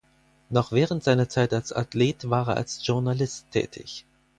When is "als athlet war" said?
1.53-2.47